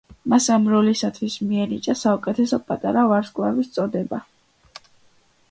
მას 0.31 0.45
ამ 0.53 0.63
როლისათვის 0.69 1.35
მიენიჭა 1.49 1.95
საუკეთესო 1.99 2.59
პატარა 2.71 3.05
ვარსკვლავის 3.13 3.71
წოდება. 3.77 4.23